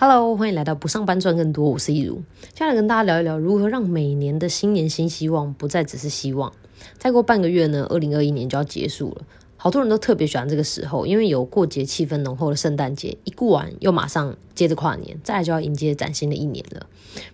[0.00, 2.22] Hello，欢迎来到不上班赚更多，我是一如。
[2.52, 6.52] 接下来跟大家聊一聊如何让每年的新年新希望不再只是希望。
[6.98, 9.22] 再过半个月呢，二零二一年就要结束了。
[9.60, 16.86] 好多人都特别喜欢这个时候，因为有过节气氛浓厚的圣诞节，一过完又马上接着跨年，再来就要迎接崭新的一年了。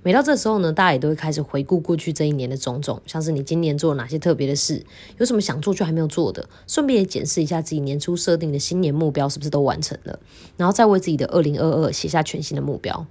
[0.03, 4.83] 每到这时候呢，大家也都会开始回顾过去这一年的种种，像是你今年做了哪些特别的事，
[5.19, 10.19] 有什么想做却还没有做的，顺便也检视一下自己年初设定的新年目标是不是都完成了，
[10.57, 13.07] 然后再为自己的二零二二写下全新的目标。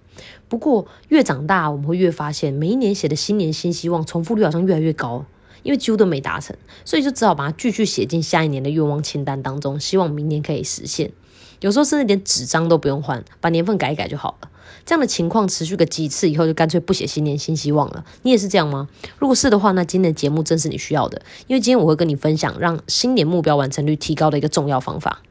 [0.49, 5.23] 不过越长大，我们会越发现，每一年写的新年新希望重复率好像越来越高。
[5.63, 11.11] 因为几乎都没达成，所以就只好把它继续写进下一年的愿望清单当中，希望明年可以实现。
[11.61, 14.49] 有时候甚至连纸张都不用换，把年份改一改就好了。
[14.85, 18.03] 这样的情况持续个几次以后，就干脆不写新年新希望了。
[18.23, 18.89] 你也是这样吗？
[19.17, 25.21] 如果是的话，那今天的节目正是你需要的，因为今天我会跟你分享让新年目标完成率提高的一个重要方法。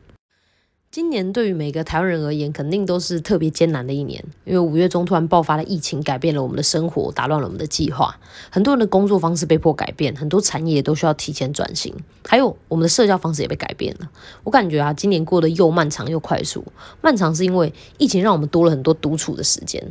[0.93, 8.15] 今年对于每个台湾人而言，肯定都是特别艰难的一年，因为五月中突然爆发了疫情，改变了我们的生活，打乱了我们的计划。
[8.51, 11.95] 很多人的工作方式被迫改变，很多产业都需要提前转型，
[12.29, 14.11] 还有我们的社交方式也被改变了。
[14.45, 16.63] 我感觉啊，今年过得又漫长又快速。
[17.01, 19.83] 漫长是因为疫情让我们多了很多独处的时间，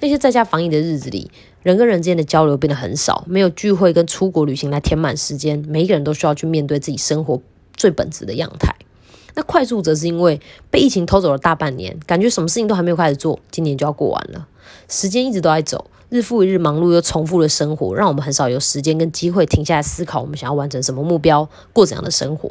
[0.00, 1.30] 那些在家防疫的日子里，
[1.62, 7.40] 人跟人之间的交流变得很少，没有聚会跟出国旅行来填满时间，每一个人都需要去面对自己生活
[7.76, 8.74] 最本质的样态。
[9.34, 10.40] 那快速则是因为
[10.70, 14.46] 被疫情偷走了大半年，感觉什么事情都还没有开始做，今年就要过完了。
[14.88, 22.50] 时间一直都在走，日复一日忙碌又重复的生活，让我们很少有时间跟机会停下来思考我们想要完成什么目标，过怎样的生活。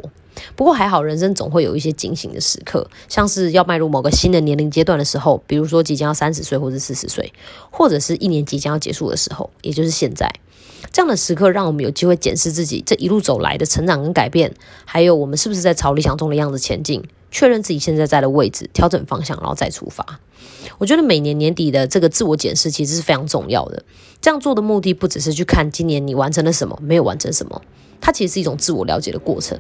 [0.56, 7.34] 不过还好，人生总会有一些惊醒的时刻，像是要迈入某个新的年龄阶段的时候，比如说即将要三十岁或者四十岁，
[7.72, 10.32] 或者是一年即将要结束的时候，也就是现在。
[10.92, 14.54] 这样的时刻，让我们有机会检视自己这一路走来的成长跟改变，
[14.86, 20.20] 还有我们是不是在朝理想中的样子前进，确认自己现在在的位置，调整方向，然后再出发。
[20.78, 23.84] 我觉得每年年底的这个自我检视其实是非常重要的。
[24.22, 27.62] 这样做的目的不只是去看今年你完成了什么，没有完成什么，
[28.02, 29.58] 它其实是一种自我了解的过程。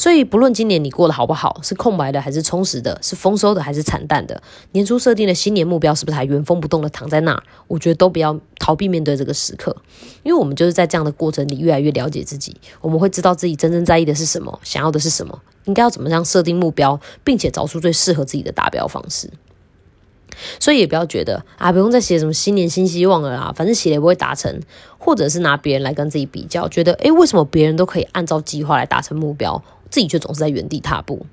[0.00, 7.42] 所以，不论今年你过得好不好，是空白的还是充实的，是丰收的还是惨淡的，年初设定的新年目标是不是还原封不动的躺在那儿？
[7.66, 9.76] 我觉得都不要逃避面对这个时刻，
[10.22, 19.28] 因为我们就是在这样的过程里越来越了解自己，我们会知道自己真正在意的是什么，想要的是什么，应该要怎么样设定目标，并且找出最适合自己的达标方式。
[20.58, 24.62] 所以也不要觉得啊，不用再写什么新年新希望了啦，反正写也不会达成，
[24.96, 29.62] 或者是拿别人来跟自己比较，觉得诶，为什么别人都可以按照计划来达成目标？
[29.90, 31.26] 自己却总是在原地踏步。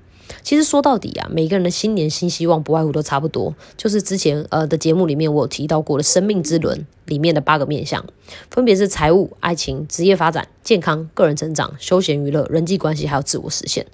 [0.44, 8.06] 其实说到底啊，每个人的新年新希望不外乎都差不多，就是之前呃的节目里面我有提到过的生命之轮里面的八个面向，
[8.52, 13.86] 分别是财务、爱情、职业发展、健康、个人成长、休闲娱乐、人际关系，还有自我实现。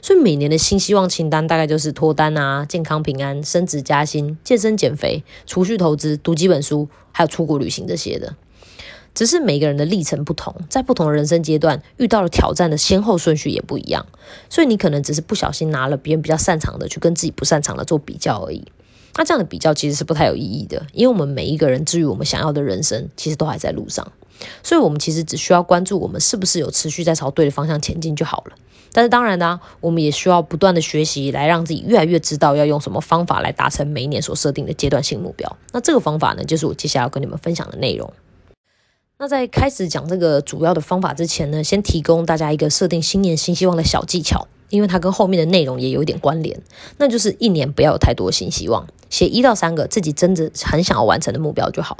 [0.00, 8.34] 所以每年的新希望清单大概就是脱单啊、健康平安、升职加薪、健身减肥、储蓄投资、读几本书，还有出国旅行这些的。
[9.14, 14.06] 只是每个人的历程不同，在不同的人生阶段遇到了挑战的先后顺序也不一样，
[14.48, 18.64] 所以你可能只是不小心拿了别人比较擅长的去跟自己不擅长的做比较而已。
[19.14, 24.10] 那这样的比较其实是不太有意义的，因为我们每一个人至于我们想要的人生，其实都还在路上。
[24.62, 28.56] 所以，我们其实只需要关注我们是不是有持续在朝对的方向前进就好了。
[28.92, 35.56] 但是，当然呢，我们也需要不断的学习，来让自己越来越知道要用什么方法来达成每一年所设定的阶段性目标。
[35.72, 38.12] 那这个方法呢，就是我接下来要跟你们分享的内容。
[39.22, 46.60] 那在开始讲这个主要的方法之前呢，先提供大家一个设定新年新希望的小技巧，因为它跟后面的内容也有一点关联。
[46.98, 51.98] 那就是一年不要有太多新希望，写一到三个自己真的很想要完成的目标就好。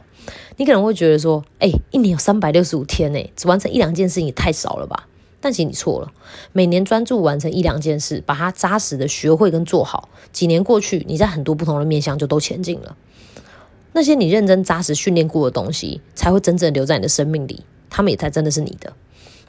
[0.56, 5.06] 你可能会觉得说，哎，一年有三百六十五天呢，只完成一两件事情也太少了吧？
[5.40, 6.10] 但其实你错了，
[6.50, 12.96] 每年专注完成一两件事，把它扎实的学会跟做好，几年过去，你在很多不同的面向就都前进了。
[13.92, 18.92] 那些你认真扎实训练过的东西，才会真正留在你的生命里，他们也才真的是你的。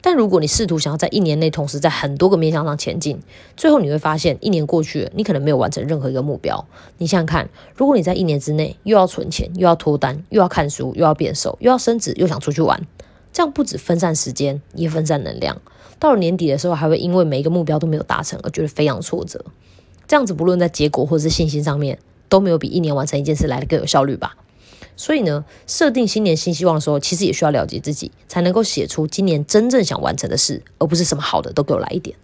[0.02, 3.18] 但如果你试图想要在一年内同时在很多个面向上前进，
[3.56, 6.62] 最后你会发现，一年过去了，你可能没有完成任何一个目标。
[6.98, 12.86] 你想想看，如果你在一年之内又要存钱，又要脱单，又要看书，又要变瘦，又要升职，又想出去玩，
[13.32, 15.62] 这样不止分散时间，也分散能量。
[15.98, 19.42] 到了年底的时候，还会因为每一个目标都没有达成而觉得非常挫折。
[20.06, 21.98] 这样子不论在结果或者是信心上面。
[22.34, 24.34] 都没有比一年完成一件事来的更有效率吧？
[24.96, 32.16] 所以呢，设定新年新希望的时候，其实也需要了解自己，才能够写出今年真正想完成的事，而不是什么好的都给我来一点。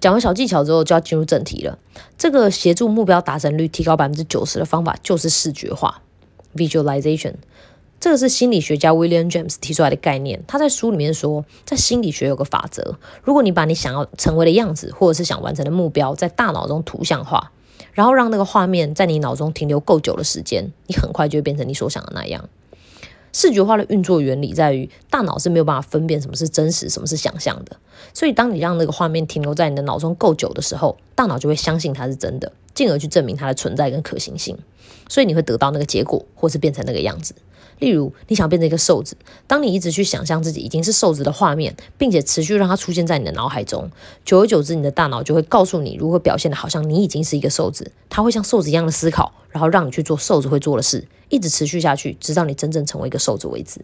[0.00, 1.78] 讲完小技巧之后，就要进入正题了。
[2.18, 6.02] 这个协助目标达成率提高百分之九十的方法，就是视觉化
[6.56, 7.34] （visualization）。
[8.00, 10.42] 这个是心理学家 William James 提出来的概念。
[10.48, 17.52] 他在书里面说，在心理学有个法则：如果你把你想要成为的样子，或者是想完成的目标，在大脑中图像化。
[17.96, 22.46] 然后让那个画面在你脑中停留够久的时间，你很快就会变成你所想的那样。
[23.32, 27.74] 视觉化的运作原理在于，大脑是没有办法分辨什么是真实，什么是想象的。
[28.12, 34.58] 所以，当你让那个画面停留在你的脑中够久的时候，大脑就会相信它是真的，进而去证明它的存在跟可行性。
[35.08, 37.34] 所以，你会得到那个结果，或是变成那个样子。
[37.78, 43.90] 例如，你想变成一个瘦子，当你一直去想象自己已经是瘦子的画面，并且持续让它出现在你的脑海中，
[44.24, 47.90] 久而久之，你的大脑就会告诉你如何表现的，好像你已经是一个瘦子。
[48.08, 53.80] 它会像瘦子一样的思考，然后让你去做瘦子会做的事，一直持续下去，直到你真正成为一个瘦子为止。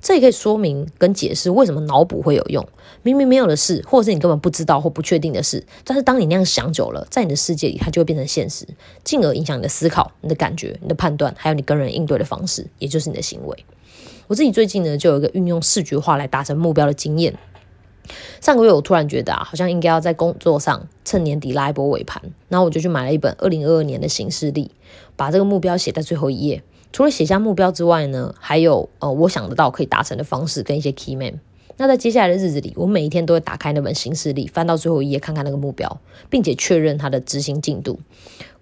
[0.00, 2.66] 这也可以说明跟解释为什么脑补会有用。
[3.02, 8.66] 明明没有的事，或者是你根本不知道或不确定的事，但是当你那样想久了，在你的世界里，它就会变成现实，
[9.04, 13.64] 进而影响你的思考、你的感觉、你的判断，还有你跟人应对的方式，也就是你的行为。
[14.26, 17.34] 我自己最近呢，就有一个运用视觉化来达成目标的经验。
[18.40, 24.70] 上个月我突然觉得啊，好像应该要在工作上趁年底拉一波尾盘，然后我就去买了一本二零二二年的行事历，
[25.14, 26.62] 把这个目标写在最后一页。
[26.92, 31.40] 除了写下目标之外呢，还有呃，我想得到可以达成的方式跟一些 key man。
[31.80, 38.00] 那在接下来的日子里，我每一天都会打开那本行事历，翻到最后一页看看那个目标，并且确认它的执行进度。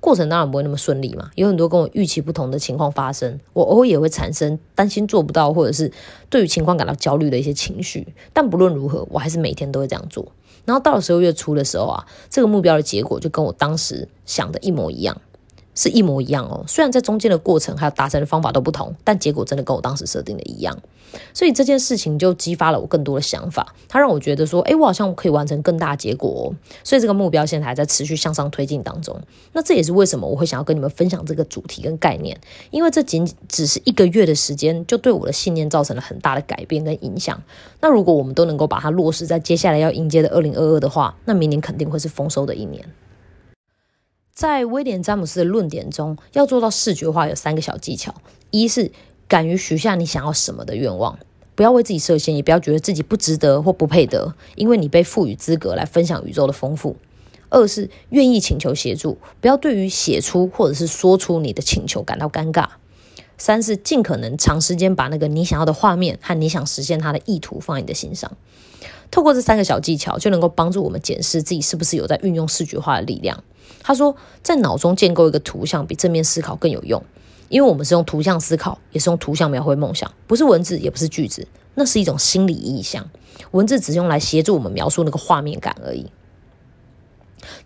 [0.00, 5.90] 过程当然不会那么顺利嘛，有很多跟我预期不同的情况发生，我偶尔也会产生担心做不到，或者是
[6.29, 8.06] 对于情况感到焦虑的一些情绪。
[8.34, 10.31] 但不论如何，我还是每天都会这样做。
[10.67, 15.17] 然后到了十二月初的时候啊，这个目标的结果就跟我当时想的一模一样。
[15.76, 20.76] 是一模一样哦，虽然在中间的过程还有达成的方法都不同，但结果真的跟我当时设定的一样，
[21.34, 26.43] 所以这件事情就激发了我更多的想法，它让我觉得说，哎，我好像可以完成更大结果哦，
[26.82, 29.14] 所以这个目标现在还在持续向上推进当中。
[29.52, 32.40] 那这也是为什么我会想要跟你们分享这个主题跟概念，
[32.70, 37.40] 因为这仅只是一个月的时间，就对我的信念造成了很大的改变跟影响。
[37.82, 42.82] 那如果我们都能够把它落实在接下来要迎接的二零二二的话，那明年肯定会是丰收的一年。
[44.37, 48.15] 在威廉·詹姆斯的论点中，要做到视觉化有三个小技巧：
[48.50, 48.93] 一是
[49.27, 51.19] 敢于许下你想要什么的愿望，
[51.55, 56.97] 不要为自己设限，也不要觉得自己不值得或不配得，因为你被赋予资格来分享宇宙的丰富；
[57.49, 62.67] 二是愿意请求协助，不要对于写出或者是说出你的请求感到尴尬；
[63.39, 68.37] 三是尽可能长时间把那个你想要的画面和你想实现它的意图放在你的心上。
[69.11, 73.43] 透过这三个小技巧，就能够帮助我们检视自己是不是有在运用视觉化的力量。
[73.82, 77.03] 他说，在脑中建构一个图像比正面思考更有用，
[77.49, 83.08] 因为我们是用图像思考，也是用图像描绘梦想，不是文字，也不是句子，那是一种心理意象。
[83.53, 86.11] 文字只用来协助我们描述那个画面感而已。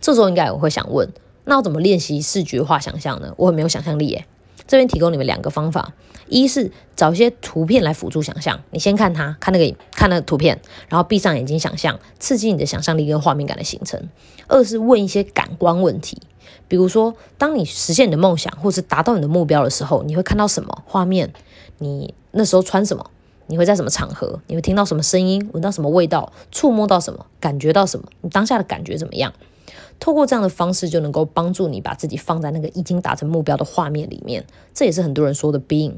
[0.01, 1.09] 这时候应该有会想问，
[1.45, 3.33] 那要怎么练习视觉化想象呢？
[3.39, 4.27] 我很没有想象力耶。
[4.67, 5.95] 这边提供你们两个方法：
[6.31, 14.01] 一是找一些图片来辅助想象，你先看它，看那个看那个图片，然后闭上眼睛想象，刺激你的想象力跟画面感的形成；
[14.49, 16.23] 二是问一些感官问题，
[16.69, 21.33] 比如说，当你实现你的梦想或是达到你的目标的时候，你会看到什么画面？
[21.79, 23.11] 你那时候穿什么？
[23.49, 24.41] 你会在什么场合？
[24.47, 25.51] 你会听到什么声音？
[25.53, 26.33] 闻到什么味道？
[26.53, 27.27] 触摸到什么？
[27.41, 28.07] 感觉到什么？
[28.21, 29.33] 你当下的感觉怎么样？
[29.99, 34.47] 透过这样的方式，就能够帮助你把自己放在那个已经达成目标的画面里面。
[34.73, 35.95] 这也是很多人说的 being。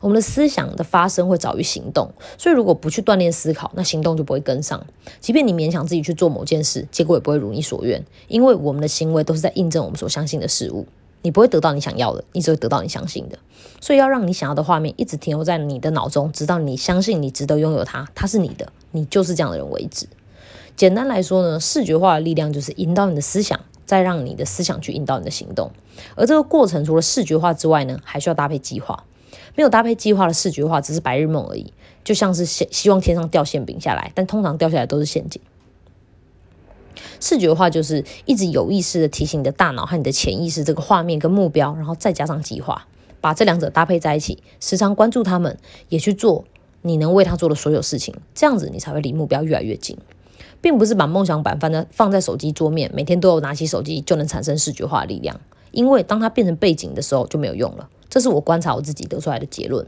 [0.00, 4.86] 我们的思想的发生会早于行动，所以如果不去锻炼思考，那行动就不会跟上。
[5.20, 10.86] 即便你勉强自己去做某件事，结果也不会如你所愿，因为我们的行为都是在印证我们所相信的事物。
[11.22, 13.36] 你不会得到你想要的，你只会得到你相信的。
[13.80, 20.06] 所以要让你想要的画面一直停留在你的脑中，直到你相信你值得拥有它，它是你的，你就是这样的人为止。
[20.76, 25.72] 简单来说呢，视觉化的力量就是引导你的思想，再让你的思想去引导你的行动。
[26.14, 29.02] 而这个过程除了视觉化之外呢，还需要搭配计划。
[29.54, 31.72] 没有搭配计划的视觉化只是白日梦而已，
[32.04, 35.40] 就像是希希望天上掉馅饼下来，但通常掉下来都是陷阱。
[37.20, 42.86] 视觉化就是一直有意识的提醒你的大脑和你的潜意识这个画面跟目标，然后再加上计划，
[43.20, 46.44] 把这两者搭配在一起，时常关注他们，也去做
[46.82, 49.96] 你能为他做的所有事情，这样子你才会离目标越来越近。
[50.62, 55.38] 并不是把梦想板放在放在手机桌面，每天都有拿起手机就能产生视觉化力量。
[55.70, 57.88] 因为当它变成背景的时候就没有用了。
[58.16, 59.86] 这是我观察我自己得出来的结论。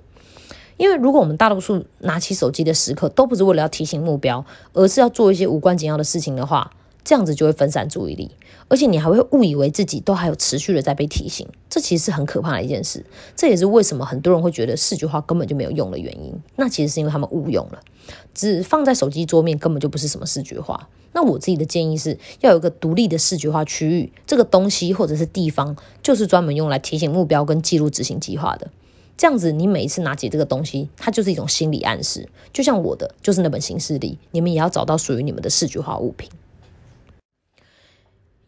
[0.76, 4.44] 因为如果我们大多数拿起手机的时刻都不是为了要提醒目标，
[4.75, 6.70] 而是要做一些无关紧要的事情的话，
[7.08, 8.30] 这样子就会分散注意力，
[8.68, 13.02] 而且你还会误以为自己都还有持续的在被提醒，这其实是很可怕的一件事。
[13.34, 16.34] 这也是为什么很多人会觉得视觉化根本就没有用的原因。
[16.56, 17.80] 那其实是因为他们误用了，
[18.34, 20.90] 只放在手机桌面根本就不是什么视觉化。
[21.14, 28.70] 那我自己的建议是要有一个独立的视觉化区域，这个东西或者是地方就是专门用来提醒目标跟记录执行计划的。
[29.16, 32.28] 这样子，你每一次拿起这个东西，它就是一种心理暗示。
[32.52, 36.28] 就像我的就是那本行事历，你们也要找到属于你们的视觉化物品。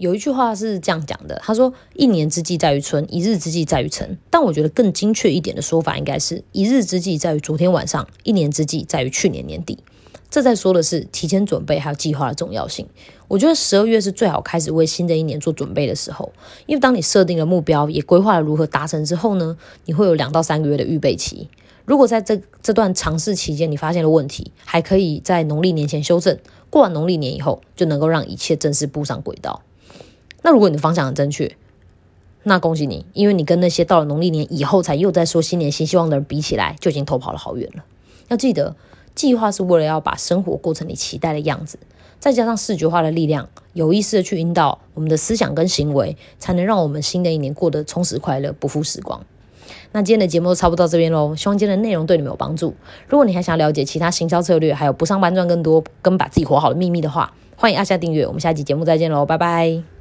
[0.01, 9.79] 有一句话是这样讲的，他说：“一年之计在于春，一日之计在于晨。”但我觉得更精确一点的说法，应该是一日之计在于昨天晚上，一年之计在于去年年底。
[10.31, 12.87] 这在说的是提前准备还有计划的重要性。
[13.29, 16.33] 我觉得十二月是最好开始为新的一年做准备的时候，
[16.65, 19.55] 因为当你设定了目标，也规划了如何达成之后呢，
[19.85, 21.47] 你会有两到三个月的预备期。
[21.85, 26.39] 如果在这这段尝试期间你发现了问题，还可以在农历年前修正，
[26.71, 29.61] 过完农历年以后就能够让一切正式步上轨道。
[30.43, 31.57] 那如果你的方向很正确，
[32.43, 37.85] 那恭喜你，因为你跟那些到了农历年以后才又在说新年新希望的人比起来，就已经偷跑了好远了。
[38.29, 38.75] 要记得，
[39.15, 41.79] 计划是为了要把生活过成你期待的样子，
[42.19, 49.23] 再加上视觉化的力量，有意识的去引导我们的思想跟行为，才能让我们新的一年过得充实快乐，不负时光。
[49.93, 52.75] 那今天的节目就差不多到这边喽，希望今天的内容对你们有帮助。
[53.09, 58.27] 如果你还想了解其他行销策略，还有不上班赚更多跟把自己活好的秘密的话，欢迎按下订阅。
[58.27, 60.00] 我们下期节目再见喽，拜拜。